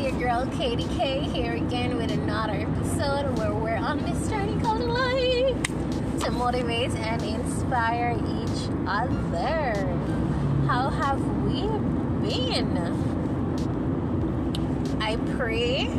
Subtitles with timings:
[0.00, 4.80] your girl Katie K here again with another episode where we're on this journey called
[4.80, 5.62] life
[6.20, 9.74] to motivate and inspire each other.
[10.66, 11.60] How have we
[12.26, 12.78] been?
[15.02, 15.90] I pray,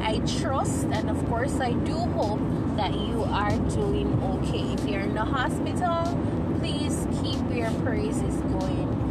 [0.00, 2.40] I trust, and of course, I do hope
[2.76, 4.72] that you are doing okay.
[4.72, 6.18] If you're in the hospital,
[6.58, 9.03] please keep your praises going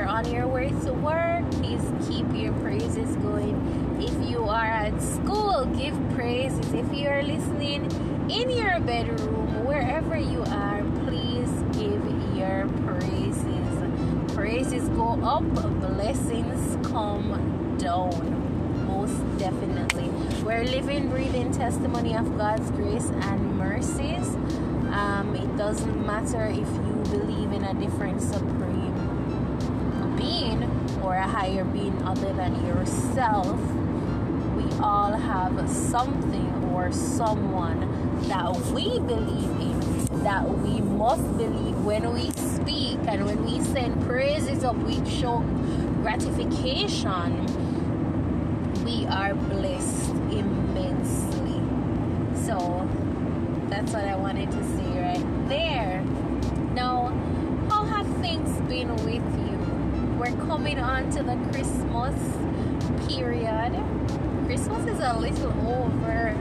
[0.00, 3.54] you're on your way to work, please keep your praises going.
[4.00, 6.72] If you are at school, give praises.
[6.72, 7.84] If you are listening
[8.30, 12.02] in your bedroom, wherever you are, please give
[12.34, 14.34] your praises.
[14.34, 15.44] Praises go up,
[15.80, 18.86] blessings come down.
[18.86, 20.08] Most definitely.
[20.42, 24.34] We're living, breathing testimony of God's grace and mercies.
[24.96, 28.59] Um, it doesn't matter if you believe in a different being
[31.10, 33.58] or a higher being other than yourself,
[34.54, 37.80] we all have something or someone
[38.28, 44.00] that we believe in, that we must believe when we speak and when we send
[44.06, 45.38] praises up, we show
[46.02, 47.44] gratification.
[48.84, 51.60] We are blessed immensely.
[52.46, 52.88] So
[53.68, 56.04] that's what I wanted to say right there.
[60.74, 62.14] We're on to the Christmas
[63.08, 63.72] period.
[64.46, 66.34] Christmas is a little over.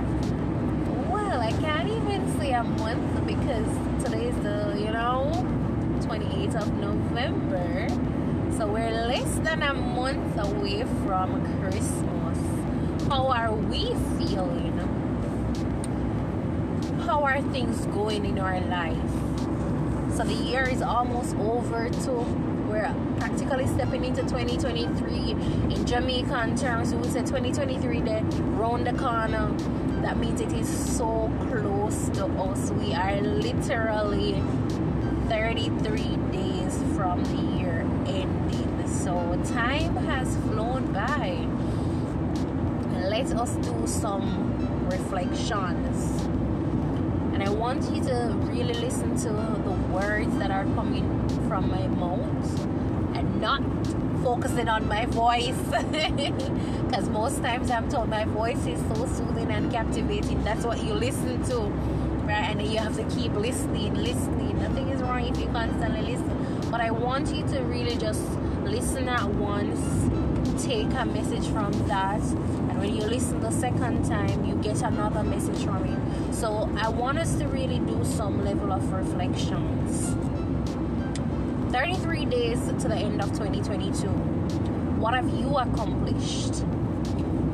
[1.09, 5.31] Well, I can't even say a month because today is the, you know,
[6.01, 7.87] 28th of November.
[8.55, 12.37] So we're less than a month away from Christmas.
[13.09, 14.77] How are we feeling?
[17.05, 18.97] How are things going in our life?
[20.15, 25.31] So the year is almost over too we're practically stepping into 2023
[25.73, 26.93] in Jamaican terms.
[26.93, 29.51] We would say 2023 then round the corner.
[30.01, 32.71] That means it is so close to us.
[32.71, 34.41] We are literally
[35.29, 38.87] 33 days from the year ending.
[38.87, 39.13] So
[39.53, 41.47] time has flown by.
[43.09, 46.28] Let us do some reflections.
[47.39, 51.07] And I want you to really listen to the words that are coming
[51.47, 52.65] from my mouth
[53.15, 53.61] and not
[54.21, 55.55] focusing on my voice.
[56.89, 60.43] Because most times I'm told my voice is so soothing and captivating.
[60.43, 61.59] That's what you listen to.
[62.27, 62.49] Right?
[62.49, 64.59] And you have to keep listening, listening.
[64.59, 66.69] Nothing is wrong if you constantly listen.
[66.69, 68.27] But I want you to really just
[68.65, 69.79] listen at once,
[70.59, 75.23] take a message from that, and when you listen the second time, you get another
[75.23, 76.33] message from it.
[76.35, 80.15] So I want us to really do some level of reflections.
[81.71, 84.07] 33 days to the end of 2022.
[84.99, 86.65] What have you accomplished?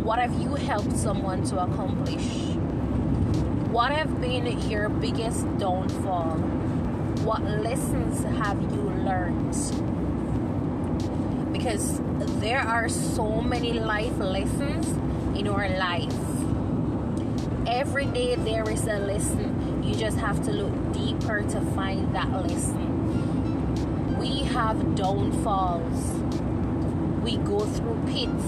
[0.01, 2.55] What have you helped someone to accomplish?
[3.71, 6.37] What have been your biggest downfall?
[7.23, 9.94] What lessons have you learned?
[11.57, 12.01] Because
[12.41, 14.87] there are so many life lessons
[15.39, 16.13] in our life.
[17.65, 19.81] Every day there is a lesson.
[19.81, 24.17] You just have to look deeper to find that lesson.
[24.19, 26.19] We have downfalls.
[27.23, 28.43] We go through pits.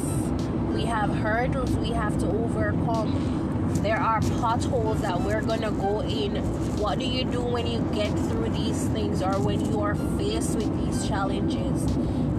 [0.74, 3.79] We have hurdles we have to overcome.
[3.84, 6.35] There are potholes that we're gonna go in.
[6.78, 10.57] What do you do when you get through these things or when you are faced
[10.57, 11.88] with these challenges?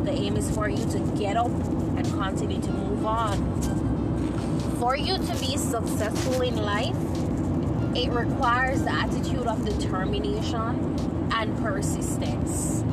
[0.08, 3.88] The aim is for you to get up and continue to move on
[4.78, 6.96] for you to be successful in life,
[7.94, 10.96] it requires the attitude of determination
[11.32, 12.84] and persistence.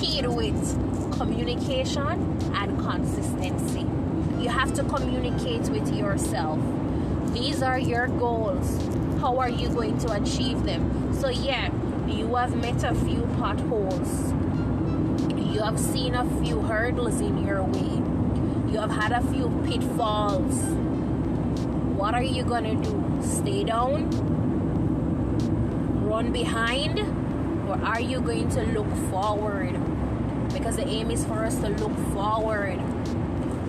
[0.00, 3.86] Key to it communication and consistency.
[4.42, 6.58] You have to communicate with yourself.
[7.34, 8.80] These are your goals.
[9.20, 11.12] How are you going to achieve them?
[11.12, 11.70] So, yeah,
[12.06, 14.32] you have met a few potholes,
[15.60, 20.56] you have seen a few hurdles in your way, you have had a few pitfalls
[22.00, 23.18] what are you gonna do?
[23.20, 24.08] Stay down?
[26.08, 26.98] Run behind?
[27.68, 29.74] Or are you going to look forward?
[30.50, 32.80] Because the aim is for us to look forward.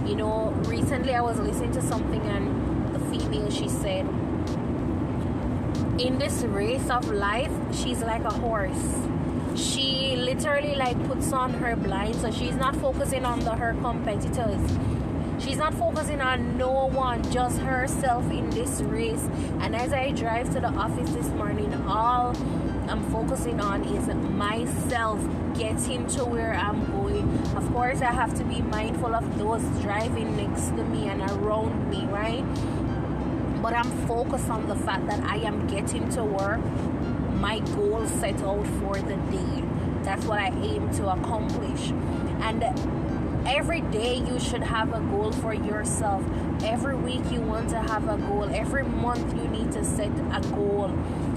[0.08, 4.08] You know, recently I was listening to something and the female she said,
[6.00, 9.11] in this race of life, she's like a horse.
[9.56, 14.62] She literally like puts on her blind so she's not focusing on the her competitors
[15.44, 19.28] She's not focusing on no one, just herself in this race.
[19.60, 22.36] And as I drive to the office this morning, all
[22.88, 25.20] I'm focusing on is myself
[25.56, 27.28] getting to where I'm going.
[27.58, 31.90] Of course, I have to be mindful of those driving next to me and around
[31.90, 32.46] me, right?
[33.64, 36.62] But I'm focused on the fact that I am getting to work,
[37.42, 39.64] my goal set out for the day.
[40.04, 41.90] That's what I aim to accomplish.
[42.42, 42.64] And
[43.48, 46.24] every day you should have a goal for yourself.
[46.64, 48.48] Every week you want to have a goal.
[48.54, 50.90] Every month you need to set a goal.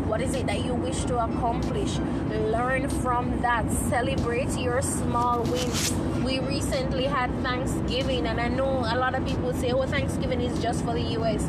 [0.05, 1.97] What is it that you wish to accomplish?
[2.29, 3.71] Learn from that.
[3.89, 5.93] Celebrate your small wins.
[6.23, 10.63] We recently had Thanksgiving, and I know a lot of people say, oh, Thanksgiving is
[10.63, 11.49] just for the US.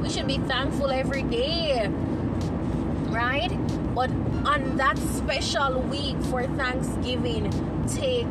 [0.00, 1.90] We should be thankful every day,
[3.16, 3.50] right?
[3.94, 4.10] But
[4.44, 7.50] on that special week for Thanksgiving,
[7.88, 8.28] take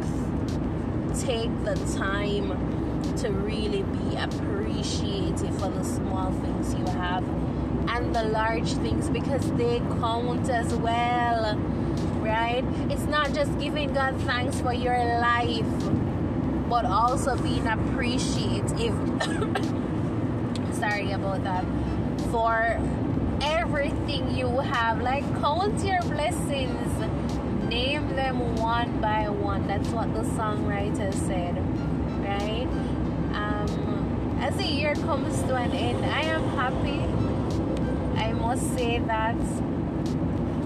[1.19, 2.49] take the time
[3.17, 7.23] to really be appreciative for the small things you have
[7.89, 11.55] and the large things because they count as well
[12.19, 15.65] right it's not just giving god thanks for your life
[16.69, 18.95] but also being appreciative
[20.73, 21.63] sorry about that
[22.31, 22.77] for
[23.41, 26.85] everything you have like count your blessings
[27.65, 29.67] name them one by one.
[29.67, 31.57] That's what the songwriter said,
[32.23, 32.67] right?
[33.33, 37.01] Um, as the year comes to an end, I am happy.
[38.21, 39.35] I must say that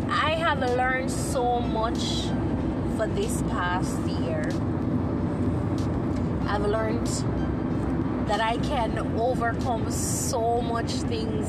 [0.10, 2.28] I have learned so much
[2.98, 4.44] for this past year.
[6.48, 7.08] I've learned
[8.28, 11.48] that I can overcome so much things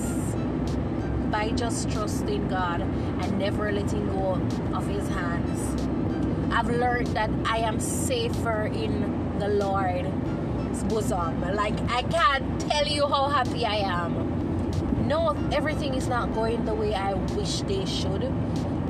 [1.31, 4.32] by just trusting God and never letting go
[4.75, 5.82] of His hands.
[6.53, 11.41] I've learned that I am safer in the Lord's bosom.
[11.55, 15.06] Like, I can't tell you how happy I am.
[15.06, 18.32] No, everything is not going the way I wish they should,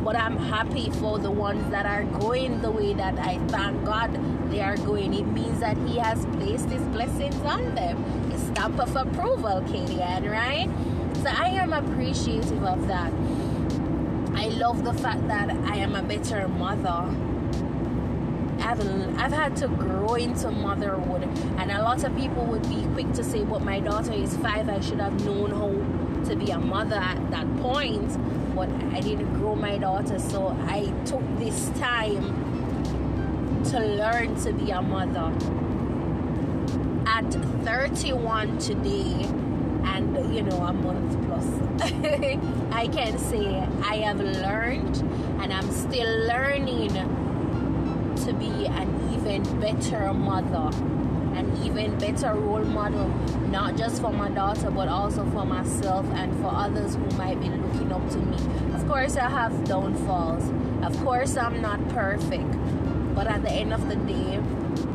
[0.05, 4.11] but I'm happy for the ones that are going the way that I thank God
[4.51, 5.15] they are going.
[5.15, 8.03] It means that He has placed His blessings on them.
[8.31, 10.69] His stamp of approval, Katie right?
[11.23, 13.13] So I am appreciative of that.
[14.35, 17.15] I love the fact that I am a better mother.
[18.63, 18.81] I've,
[19.19, 21.25] I've had to grow into motherhood,
[21.59, 24.71] and a lot of people would be quick to say, But my daughter is five,
[24.71, 28.17] I should have known how to be a mother at that point.
[28.55, 34.71] But I didn't grow my daughter, so I took this time to learn to be
[34.71, 35.31] a mother.
[37.07, 37.31] At
[37.65, 39.29] 31 today,
[39.85, 41.47] and you know a month plus.
[42.73, 44.97] I can say i have learned
[45.41, 46.91] and i'm still learning
[48.25, 50.71] to be an even better mother
[51.37, 53.09] an even better role model
[53.49, 57.49] not just for my daughter but also for myself and for others who might be
[57.49, 58.37] looking up to me.
[58.75, 60.45] Of course i have downfalls.
[60.83, 62.53] Of course i'm not perfect.
[63.15, 64.41] But at the end of the day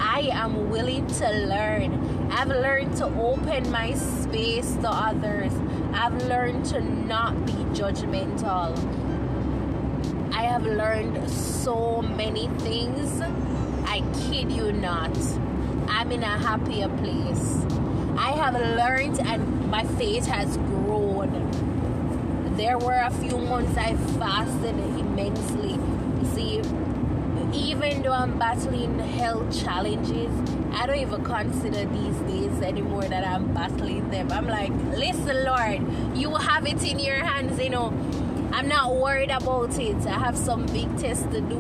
[0.08, 2.30] I am willing to learn.
[2.32, 5.52] I've learned to open my space to others.
[5.94, 8.78] I've learned to not be judgmental.
[10.32, 13.20] I have learned so many things.
[13.88, 15.18] I kid you not.
[15.90, 17.66] I'm in a happier place.
[18.16, 21.32] I have learned and my faith has grown.
[22.56, 25.80] There were a few months I fasted immensely.
[27.56, 30.30] Even though I'm battling health challenges,
[30.74, 34.32] I don't even consider these days anymore that I'm battling them.
[34.32, 37.94] I'm like, listen, Lord, you have it in your hands, you know.
[38.52, 39.96] I'm not worried about it.
[40.06, 41.60] I have some big tests to do,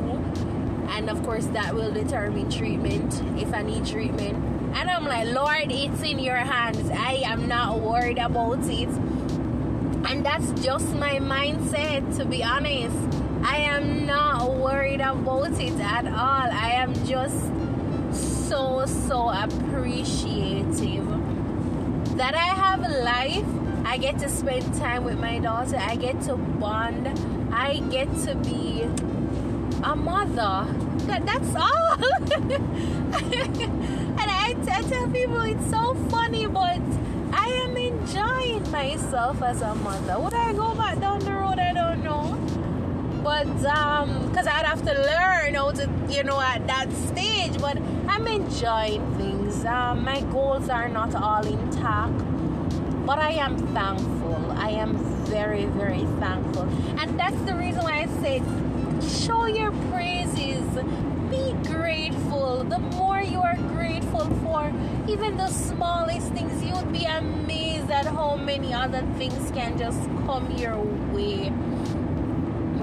[0.89, 4.35] and of course, that will determine treatment if I need treatment.
[4.75, 6.89] And I'm like, Lord, it's in your hands.
[6.89, 8.89] I am not worried about it.
[10.07, 13.24] And that's just my mindset, to be honest.
[13.47, 16.49] I am not worried about it at all.
[16.51, 17.39] I am just
[18.49, 21.05] so, so appreciative
[22.17, 23.45] that I have life.
[23.85, 25.77] I get to spend time with my daughter.
[25.77, 27.07] I get to bond.
[27.53, 28.81] I get to be
[29.83, 30.65] a mother.
[31.05, 31.93] That, that's all.
[33.21, 36.81] and I, I tell people it's so funny, but
[37.31, 40.19] I am enjoying myself as a mother.
[40.19, 41.59] Would I go back down the road?
[41.59, 42.44] I don't know
[43.25, 47.75] but um because i'd have to learn how to you know at that stage but
[48.07, 49.65] i'm enjoying things.
[49.65, 52.19] Um, my goals are not all intact
[53.07, 54.51] but i am thankful.
[54.51, 54.91] I am
[55.25, 56.67] very very thankful.
[56.99, 58.43] And that's the reason why i say
[59.25, 60.63] show your praises.
[61.29, 62.63] Be grateful.
[62.63, 64.71] The more you are grateful for
[65.07, 70.49] even the smallest things you'd be amazed at how many other things can just come
[70.57, 70.77] your
[71.13, 71.51] way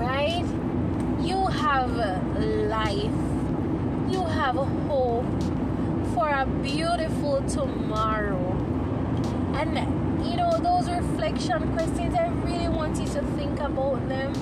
[0.02, 0.44] right?
[1.24, 1.96] You have
[2.68, 3.32] life
[4.12, 5.24] you have hope
[6.12, 8.52] for a beautiful tomorrow.
[9.54, 9.74] And
[10.26, 14.34] you know, those reflection questions, I really want you to think about them.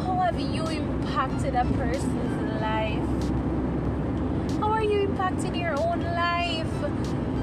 [0.00, 3.08] How have you impacted a person's life?
[4.60, 6.68] How are you impacting your own life?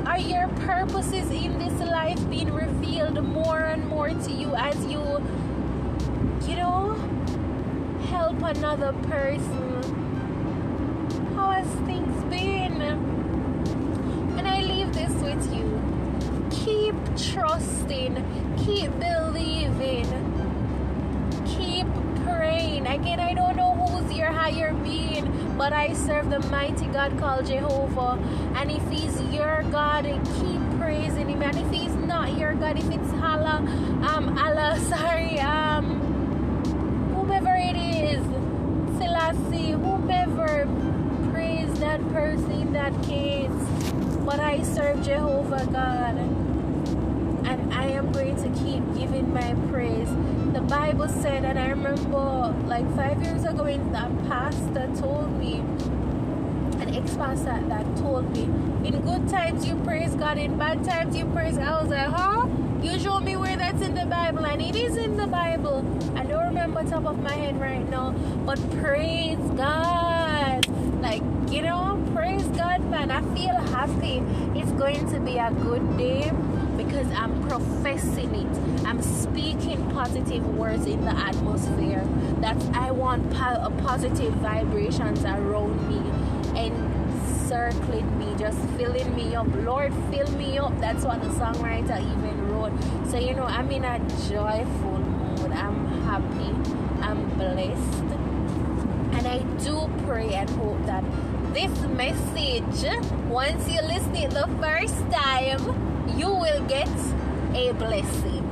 [0.05, 5.01] Are your purposes in this life being revealed more and more to you as you,
[6.47, 6.95] you know,
[8.13, 9.83] help another person?
[11.35, 12.81] How has things been?
[14.37, 15.67] And I leave this with you.
[16.51, 16.95] Keep
[17.31, 18.13] trusting,
[18.63, 20.07] keep believing,
[21.45, 21.87] keep
[22.23, 22.85] praying.
[22.87, 27.45] Again, I don't know who's your higher being but I serve the mighty God called
[27.45, 28.19] Jehovah.
[28.55, 31.41] And if He's your God, keep praising Him.
[31.41, 33.63] And if He's not your God, if it's Allah,
[34.07, 36.12] um, Allah, sorry, um,
[42.03, 43.51] that person in that case.
[44.25, 46.17] But I serve Jehovah God.
[47.45, 50.09] And I am going to keep giving my praise.
[50.53, 55.55] The Bible said, and I remember like five years ago, when that pastor told me,
[56.81, 58.43] an ex pastor that told me,
[58.87, 61.67] in good times you praise God, in bad times you praise God.
[61.67, 62.47] I was like, huh?
[62.81, 65.85] You show me where that's in the Bible, and it is in the Bible.
[66.15, 68.11] I don't remember top of my head right now,
[68.45, 70.65] but praise God.
[71.03, 73.11] Like, you know, praise God, man.
[73.11, 74.23] I feel happy.
[74.57, 76.31] It's going to be a good day
[76.77, 78.85] because I'm professing it.
[78.85, 82.07] I'm speaking positive words in the atmosphere.
[82.39, 85.99] That I want po- uh, positive vibrations around me
[86.57, 86.73] and
[87.49, 89.47] circling me, just filling me up.
[89.57, 90.79] Lord, fill me up.
[90.79, 92.71] That's what the songwriter even wrote.
[93.11, 95.51] So, you know, I'm in a joyful mood.
[95.51, 96.55] I'm happy.
[97.01, 98.22] I'm blessed.
[99.25, 101.01] And I do pray and hope that
[101.53, 102.91] this message,
[103.29, 106.89] once you listen it the first time, you will get
[107.53, 108.43] a blessing.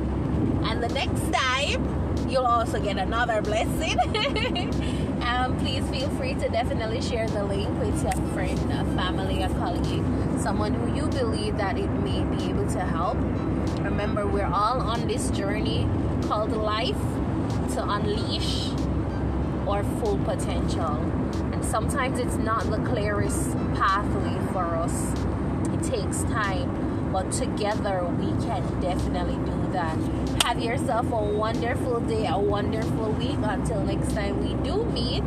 [0.64, 4.00] And the next time, you'll also get another blessing.
[5.24, 9.50] um, please feel free to definitely share the link with your friend, a family, a
[9.50, 10.06] colleague,
[10.40, 13.18] someone who you believe that it may be able to help.
[13.84, 15.86] Remember, we're all on this journey
[16.28, 16.96] called life
[17.74, 18.72] to unleash
[19.72, 20.96] our full potential.
[21.54, 25.14] And sometimes it's not the clearest pathway for us.
[25.74, 29.98] It takes time but together we can definitely do that.
[30.44, 33.38] Have yourself a wonderful day, a wonderful week.
[33.42, 35.24] Until next time we do meet.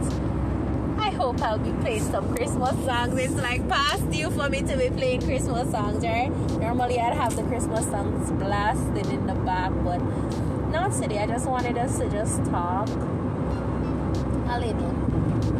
[0.99, 3.19] I hope I'll be playing some Christmas songs.
[3.19, 6.31] It's like past due for me to be playing Christmas songs, right?
[6.59, 9.99] Normally I'd have the Christmas songs blasted in the back, but
[10.71, 11.19] not today.
[11.19, 12.89] I just wanted us to just talk
[14.49, 14.93] a little.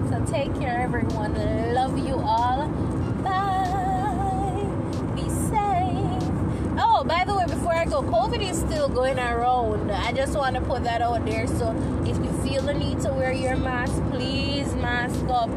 [0.09, 1.35] So take care, everyone.
[1.75, 2.69] Love you all.
[3.23, 4.67] Bye.
[5.15, 6.31] Be safe.
[6.79, 9.91] Oh, by the way, before I go, COVID is still going around.
[9.91, 11.47] I just want to put that out there.
[11.47, 11.75] So
[12.07, 15.51] if you feel the need to wear your mask, please mask up.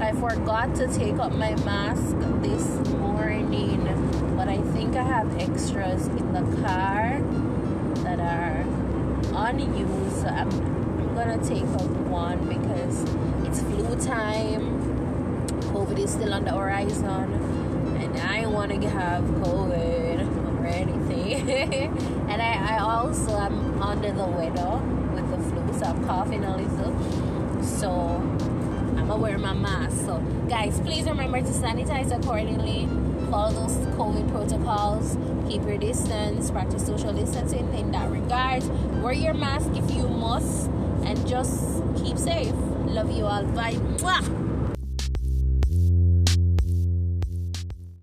[0.00, 3.84] I forgot to take up my mask this morning,
[4.36, 7.20] but I think I have extras in the car
[8.02, 8.64] that are
[9.48, 10.20] unused.
[10.20, 10.81] So I'm,
[11.12, 13.02] I'm gonna take up one because
[13.46, 14.80] it's flu time.
[15.60, 17.34] COVID is still on the horizon,
[18.00, 21.50] and I want to have COVID or anything.
[22.30, 24.80] and I, I also am under the weather
[25.12, 27.62] with the flu, so I'm coughing a little.
[27.62, 30.06] So I'm gonna wear my mask.
[30.06, 30.16] So
[30.48, 32.88] guys, please remember to sanitize accordingly.
[33.30, 35.18] Follow those COVID protocols.
[35.46, 36.50] Keep your distance.
[36.50, 38.62] Practice social distancing in that regard.
[39.02, 40.70] Wear your mask if you must,
[41.04, 42.54] and just keep safe.
[42.86, 43.44] Love you all.
[43.44, 43.74] Bye.
[43.98, 44.51] Mwah!